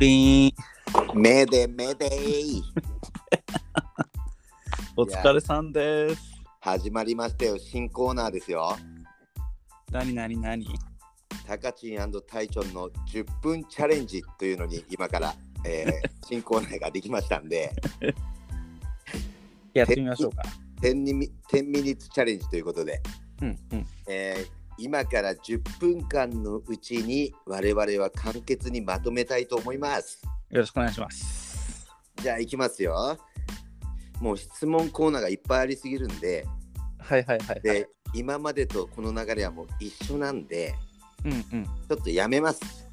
[0.00, 1.20] リーン。
[1.20, 2.08] めでめで
[2.40, 2.62] い
[4.96, 6.22] お疲れさんです。
[6.58, 8.78] 始まりましたよ新コーナーですよ
[9.90, 10.68] なになになに
[11.46, 15.34] タカチンタイチョンの10分チャレンジというのに今から、
[15.66, 17.70] えー 新コーナーができましたんで
[19.74, 20.42] やってみましょうか。
[20.80, 23.02] 10ミ10ミニッツチャレンジということで、
[23.42, 23.86] うんうん。
[24.08, 31.86] えー今から10分間のうちに我々は簡潔にまとめたいと思いますよろしくお願いします。
[32.22, 33.18] じゃあ行きますよ
[34.20, 36.46] もう質問コーナーがいっぱいありすぎるんで
[36.98, 37.60] はいはいはい、はい。
[37.60, 40.74] で、今までとこの流れはもう一緒なんで
[41.24, 41.64] うんうん。
[41.64, 42.88] ちょっとやめます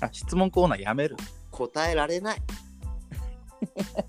[0.00, 1.16] あ、質問コーナーやめる？
[1.50, 2.42] 答えられない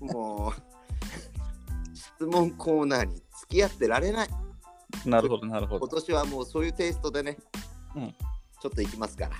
[0.00, 4.28] もう質問コーナーに付き合ってられない
[5.08, 6.00] なるほどなるほど今。
[6.00, 7.36] 年はもうそういうテイストでね、
[7.96, 8.14] うん
[8.60, 9.36] ちょっと行きますからじ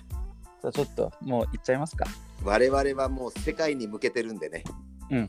[0.64, 2.06] ゃあちょっともう行っちゃいますか。
[2.44, 4.62] 我々はもう世界に向けてるんでね
[5.10, 5.28] うん。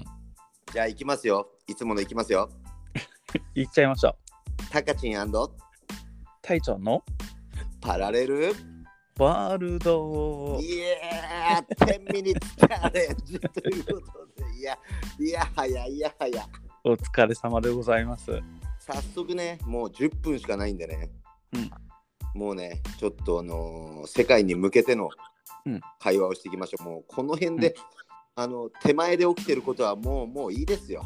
[0.71, 2.49] じゃあ行きますよいつもの行きますよ
[3.55, 4.15] 行っちゃいましょう。
[4.71, 5.15] タカチン
[6.41, 7.03] 隊長の？
[7.81, 8.53] パラレル
[9.17, 10.57] ワールド。
[10.61, 14.01] イエー10ミニッツチャレンジというこ
[14.37, 14.77] とでいや
[15.19, 16.47] いやはやいやはや
[16.83, 18.31] お疲れ様でございます。
[18.91, 21.11] 早速ねもう10分しかないんでね、
[21.53, 21.69] うん。
[22.33, 25.09] もうねちょっとあのー世界に向けての
[25.65, 25.81] うん。
[25.99, 27.75] 会話をしていきましょう、もうこの辺で、
[28.35, 31.05] あの手前で起きてることはもうもういいですよ。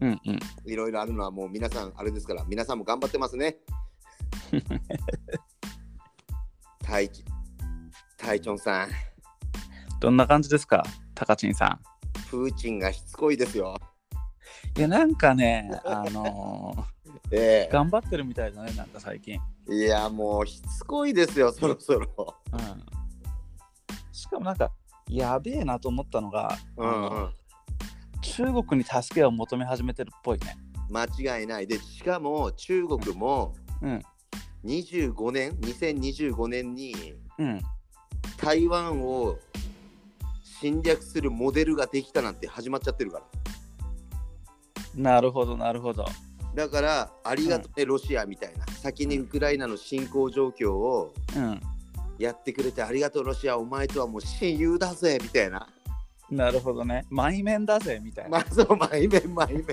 [0.00, 0.38] うんうん。
[0.64, 3.58] いろいろあるのはもう皆さんあれですから皆さんも頑張ってますね。
[6.82, 7.24] タイチ
[8.18, 8.88] タイチョンさん。
[10.00, 10.82] どんな感じですか
[11.14, 11.80] タカチンさん。
[12.28, 13.78] プーチンがしつこいですよ。
[14.76, 16.74] いや、なんかね、あの
[17.30, 19.38] えー頑張ってるみたいだね、なんか最近。
[19.70, 22.06] えいやもうしつこいですよそろそろ
[22.52, 22.60] うん。
[24.12, 24.70] しかもなんか、
[25.08, 27.30] やべえなと思ったのが、うんうん
[28.22, 30.56] 中国に助けを求め始めてるっぽいね。
[30.90, 31.04] 間
[31.38, 34.02] 違いないでしかも中国もうん。
[34.64, 37.60] 25年2025年にうん。
[38.40, 39.38] 台湾を
[40.60, 43.24] 侵略するモデルができたなんて始まっちゃってるから
[44.94, 46.04] なるほど、なるほど。
[46.54, 51.60] だからありがとうね、ロシアみたいな先にウクライナの侵攻状況をうん。
[52.18, 55.66] やってくれてありがとうロシアお前とはもう親友だぜみたいな
[56.30, 57.04] なるほどね。
[57.10, 58.30] 前面だぜ、みたいな。
[58.30, 59.64] まあそう前面前面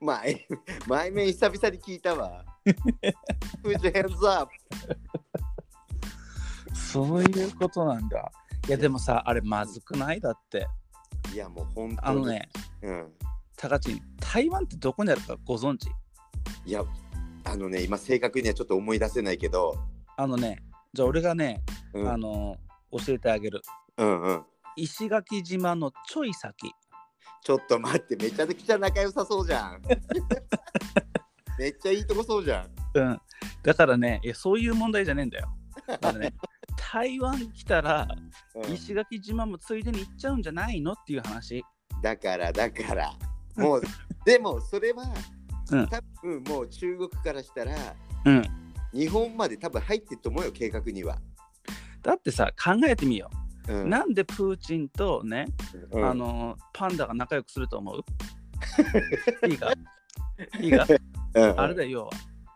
[0.00, 0.46] 前
[0.86, 2.44] 前面久々に聞いたわ
[6.74, 8.30] そういうことなんだ。
[8.68, 10.20] いや、でもさ、あれまずくない？
[10.20, 10.66] だって。
[11.32, 12.48] いやもう本当にあのね、
[12.82, 13.12] うん
[13.56, 15.88] タカチン、台湾ってどこにあるかご存知？
[16.64, 16.82] いや
[17.44, 19.76] あのね今正確にはちょっと思い出せないけど、
[20.16, 20.62] あのね、
[20.94, 22.56] じゃあ俺がね、うん、あの、
[22.90, 23.60] 教えてあげる。
[23.98, 24.42] うんうん
[24.76, 26.72] 石垣島のちょい先。
[27.42, 29.82] ちょっと待ってめちゃくちゃ仲良さそうじゃん
[31.58, 33.20] めっちゃいいとこそうじゃんうん。
[33.62, 35.48] だからね、いやそういう問題じゃねえんだよ。
[35.86, 36.34] だからね、
[36.92, 38.08] 台湾来たら、
[38.56, 38.72] うん。
[38.72, 40.92] 石垣島もついでに行っちゃうんじゃないの？
[40.92, 41.64] っていう話。
[42.02, 43.12] だからだから。
[43.56, 43.82] もう
[44.26, 45.04] でもそれは、
[45.70, 45.86] うん。
[45.86, 47.76] 多分もう中国からしたら
[48.24, 48.42] うん。
[48.92, 51.16] 日本まで多分入ってると思うよ計画には、
[52.02, 53.30] だってさ、考えてみよ
[53.68, 53.72] う。
[53.72, 53.90] うん。
[53.90, 55.46] なんでプーチンとね、
[55.92, 56.04] うん。
[56.04, 58.04] あのパンダが仲良くすると思う？
[59.48, 59.72] いいか？
[60.60, 60.86] いいか？
[61.34, 61.60] うん。
[61.60, 62.10] あれだよ、要は。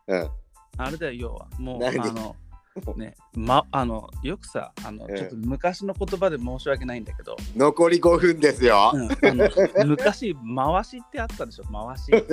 [0.09, 0.31] うん。
[0.77, 1.47] あれだよ、要は。
[1.61, 2.00] もう、何？
[2.00, 2.34] あの、
[2.97, 12.11] ね、ま、あの、よくさ、あの、うんちょっと昔の言葉で申し訳ないんだけど、残り5分ですよ、うん、昔、回しってあったでしょ、回し。
[12.11, 12.25] 回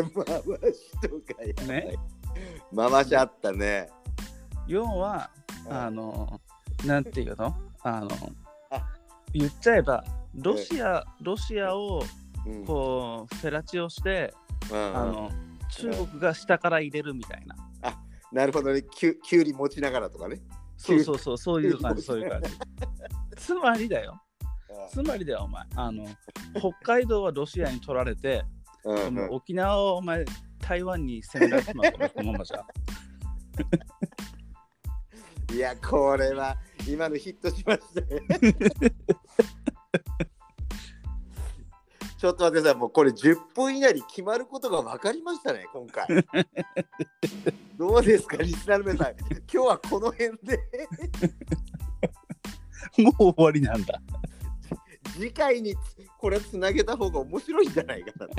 [0.73, 1.95] しとかやね、
[2.75, 3.89] 回しあったね。
[4.67, 5.29] 要は、
[5.67, 5.73] うん。
[5.73, 6.41] あの、
[6.85, 7.55] なんていうの？
[7.83, 8.09] あの
[8.69, 8.83] あ、
[9.33, 10.03] 言っちゃえば、
[10.35, 12.03] ロシア、ロシアを
[12.45, 12.65] うん。
[12.65, 14.33] こう、フェラチオして、
[14.71, 14.97] うん。
[14.97, 15.31] あの、
[15.69, 17.55] 中国が下から入れるみたいな。
[18.31, 18.83] なるほどね。
[18.83, 20.41] きゅきゅうり持ちながらとかね。
[20.77, 22.49] そうそうそう、そういう感じ、そういう感じ。
[23.37, 24.19] つまりだよ、
[24.91, 25.63] つまりだよ、お前。
[25.75, 26.07] あの、
[26.57, 28.43] 北海道はロシアに取られて、
[28.83, 30.25] うん沖縄をお前、
[30.59, 32.65] 台湾に攻められてますよ、このままじゃ。
[35.53, 36.57] いやこれは
[36.87, 38.07] 今のヒットしましたね
[42.21, 46.05] ちょっと待ってくださいもうこれ10分以内に決まることが分かりましたね今回
[47.75, 50.59] どうですかリスナーの皆さん今日はこの辺で
[53.01, 53.99] もう終わりなんだ。
[55.13, 55.75] 次回に
[56.19, 58.35] これつなげた方が面白いんじゃないかなと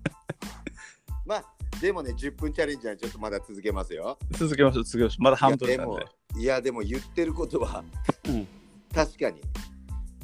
[1.24, 1.44] まあ
[1.80, 5.22] でもね10分チャレンジはちょっとまだ続けますよ続けましょう、続けましょう。
[5.22, 6.06] まだ半分なんで
[6.36, 6.82] いやでも。
[6.82, 7.82] 言ってることは
[8.28, 8.46] うん。
[8.92, 9.40] 確かに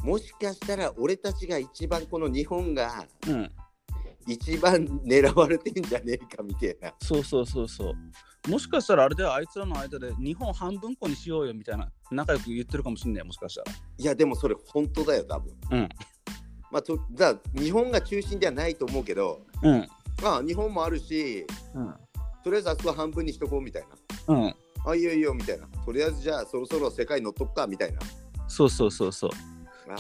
[0.03, 3.51] もしかしたら俺たちが一番この日本がうん。
[4.29, 8.51] 一番狙われてんじゃねえかみたいなそうそうそうそう。
[8.51, 13.73] もしかしたらあれであいつらの間で日本半分こにしようよみたいな仲良く言ってるかもしんないもしかしたら。
[13.99, 15.89] いやでもそれ本当だよ多分うん。
[16.71, 19.89] まあとだ日本が中心ではないと思うけどうん。
[20.23, 21.45] まあ日本もあるし
[21.75, 21.95] うん。
[22.45, 23.85] とりあえずあそこは半分にしとこうみたい
[24.29, 24.55] なうん。
[24.87, 27.99] あいいよいいよみたいなとりあえずじゃあそろそろ世界乗っとくかみたいな
[28.47, 29.31] そうそうそうそう。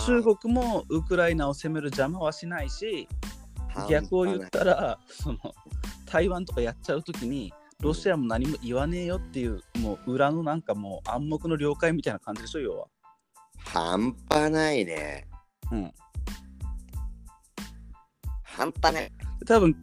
[0.06, 3.08] 中国もウクライナを攻める邪魔はしないし、
[3.88, 5.38] 逆を言ったら、その
[6.06, 12.87] 台湾とかやっちゃうときに、ロシアも何も言わねえよっていう、もう裏のなんかもう暗黙の了解みたいな感じでしょ、要は。
[13.58, 15.26] 半端ないね
[15.70, 15.93] うん。
[18.43, 19.12] 半端ない
[19.46, 19.76] 多分、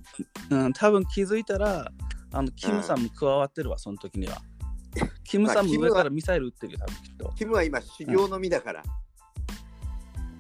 [0.50, 1.92] うん、多分気づいたら、
[2.32, 4.38] あの、キムさんも加わってるわ、その時には。
[5.24, 7.34] キムさんも上からミサイル撃ってるよ、多分きっと。
[7.36, 9.09] キムは今修行の身だから、うん。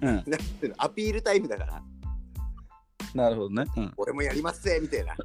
[0.01, 0.23] うの
[0.77, 1.83] アピールタイムだから
[3.13, 3.65] なるほどね。
[3.75, 3.93] うん。
[3.97, 5.15] 俺もやりますぜみたいな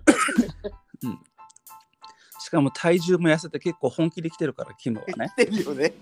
[2.40, 5.32] しかも体重も痩せて結構本気で来てるから、キムはね。
[5.36, 5.92] てるよね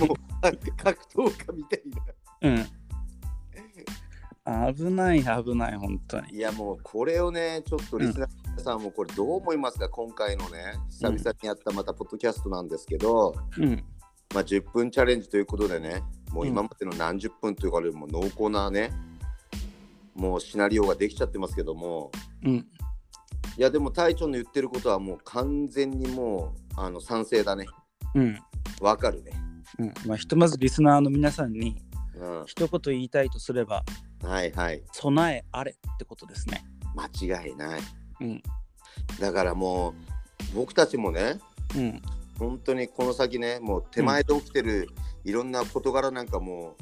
[0.00, 0.50] もうあ
[0.82, 1.82] 格闘家みたい
[2.40, 2.66] なうん。
[4.74, 6.34] 危ない、危ない、本当に。
[6.34, 13.84] いやもうこれをねちょっとリスナーの皆さんもこれどう思いますか、今回のね久々にやったまたポッドキャストなんですけど、うん。
[14.34, 16.02] まあ、10分チャレンジということでね
[16.32, 18.92] もううん今までの何十分というかよりも濃厚なね
[20.14, 22.10] もうシナリオができちゃってますけども
[22.44, 22.66] うん。
[23.58, 27.66] いやでも隊長の言ってることはもう完全にもうあの賛成だね
[28.14, 28.38] うん。
[28.80, 29.32] わかるね
[29.78, 29.94] うん。
[30.06, 31.76] まあ、ひとまずリスナーの皆さんに
[32.16, 33.84] うん一言言いたいとすれば、
[34.22, 36.64] はいはい備えあれってことですね。
[36.94, 37.06] 間
[37.44, 37.80] 違いない
[38.20, 38.42] うん。
[39.18, 39.94] だからもう
[40.54, 41.38] 僕たちもね
[41.76, 42.02] うん。
[42.38, 44.88] 本当にこの先ねもう手前で起きてる
[45.24, 46.76] いろんな事柄なんかもう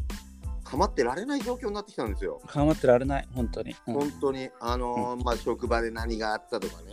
[0.64, 2.40] 構ってられない状況になってきたんですよ。
[2.46, 3.74] かまってられない、本当に。
[3.88, 3.94] うん。
[3.94, 6.88] 本当にあのーまあ職場で何があったとかね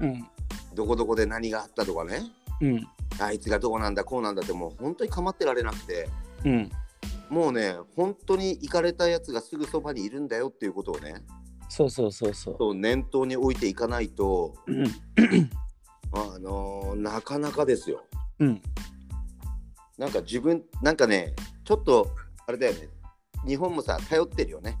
[0.00, 0.26] うん。
[0.74, 2.22] どこどこで何があったとかね
[2.60, 2.86] うん。
[3.20, 6.08] あいつがどうなんだこうなんだってもう本当に構ってられなくて
[6.44, 6.70] うん。
[7.28, 11.16] もうね本当に行かれたやつがすぐそばにいるんだよっていうことをね
[11.68, 12.56] そうそうそうそう。
[12.58, 14.86] そう念頭に置いていかないとうん。
[16.12, 18.04] あのーなかなかですよ。
[18.38, 18.62] うん。
[19.98, 21.34] なんか自分なんかね
[21.64, 22.08] ちょっと
[22.46, 22.88] あれだよね
[23.46, 24.78] 日本もさ頼ってるよね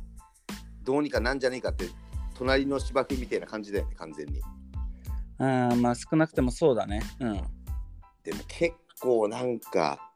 [0.82, 1.86] どうにかなんじゃねえかって
[2.34, 4.40] 隣の芝生みたいな感じだよね完全に
[5.38, 7.00] あーまあ少なくてもそうだね。
[7.20, 7.32] うん。
[8.24, 10.12] でも結構なんか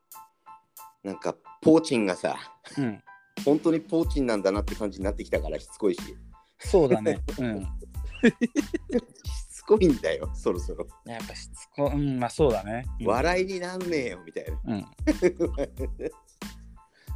[1.05, 2.37] なんかポーチンがさ
[2.79, 3.03] うん。
[3.45, 6.01] 本当にポーチンなんだなって感じになってきたからしつこいし
[6.59, 7.21] そうだね。
[7.39, 7.67] うん。
[9.63, 12.85] しつこいんだよそろそろ、やっぱしつこ、うん、まあそうだね。
[13.01, 13.07] うん。
[13.07, 14.61] 笑いになんねえよみたいな。
[14.65, 14.81] うん。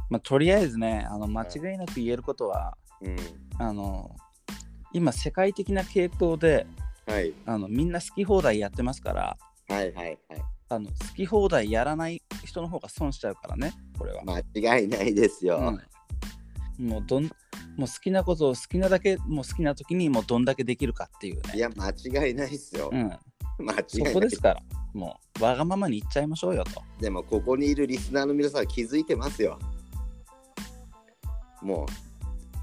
[0.09, 3.17] まあとりあえずね、あの間違いなく言えることは、うん。
[3.59, 4.15] あの、
[4.93, 6.65] 今世界的な傾向で、
[7.05, 7.33] はい。
[7.45, 10.43] あのみんな好き放題やってますから、はいはいはい。
[10.69, 14.23] あの好き放題やらない人の方が損しちゃうからね、これは。
[14.23, 14.39] 間
[14.77, 15.81] 違いないですよ、うん、
[16.77, 21.53] もうどんもう好きなことを好きなだけもう好きな時にもうどんだけできるかっていうね。
[21.55, 23.09] いや間違いないですよ、うん、
[23.59, 24.61] 間違いそないこですから、
[24.93, 26.81] もうわがままに言っちゃいましょうよと。
[26.99, 29.57] でもここにいるリスナーの皆さんは気づいてますよ。
[31.61, 31.87] も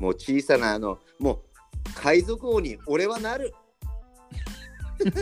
[0.00, 1.40] う、もう小さなあの、もう
[1.94, 3.52] 海賊王に俺はなる。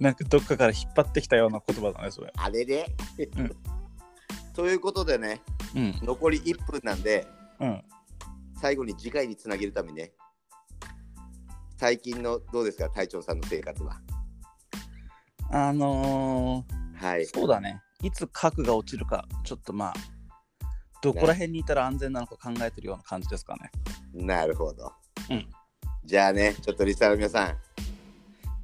[0.00, 2.32] なんかどっかから引っ張ってきたような言葉だね、それ。
[2.36, 2.86] あれで、
[3.36, 3.56] うん
[4.54, 5.40] ということでね、
[5.74, 5.98] うん。
[6.02, 7.26] 残り1分なんで、
[7.60, 7.82] うん。
[8.60, 10.12] 最後に次回につなげるためにね、
[11.76, 14.00] 最近のどうですか、隊長さんの生活は？
[15.50, 16.64] あの
[16.96, 17.26] はいー、。
[17.26, 17.80] そうだね。
[18.02, 19.94] いつ核が落ちるか、ちょっとまあ、
[21.02, 23.70] どこら辺にいたら安全なのか考えてるような感じですかね。
[24.14, 24.92] なるほど。
[25.30, 25.48] うん
[26.06, 27.56] じゃあね、ちょっとリスナーの皆さん、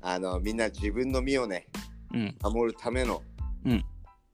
[0.03, 1.67] あのみんな自分の身をね、
[2.13, 2.37] うん。
[2.43, 3.23] 守るための、
[3.65, 3.85] うん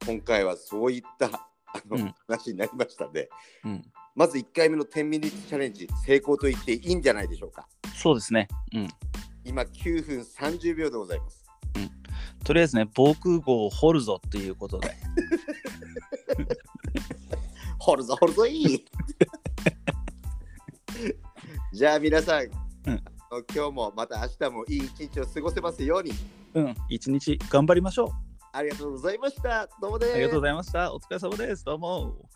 [0.07, 3.29] 今回はそういったあの、うん話になりましたので、
[3.65, 3.83] うん。
[4.15, 7.67] まず1回目の10ミニッツチャレンジ成功と言っていいんじゃないでしょうか。
[7.95, 8.49] そうですね。
[8.73, 8.89] うん。
[9.45, 11.47] 今9分30秒でございます。
[12.45, 14.95] とりあえずね、防空壕を掘るぞっていうことで。
[17.81, 18.85] 掘るぞ掘るぞいい
[21.73, 22.47] じゃあ皆さん、う
[22.93, 23.03] ん
[23.55, 26.13] 今日もまた明日もいい一日を過ごせますように
[26.55, 26.75] うん。
[26.89, 28.26] 一日頑張りましょう。
[28.57, 29.69] ありがとうございました。
[29.83, 30.15] どうもです。
[30.15, 30.95] ありがとうございました。
[30.95, 31.63] お疲れ様です。
[31.63, 32.36] どうも。